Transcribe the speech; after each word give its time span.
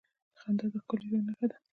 •خندا 0.39 0.65
د 0.73 0.75
ښکلي 0.83 1.05
ژوند 1.09 1.25
نښه 1.27 1.45
ده. 1.51 1.57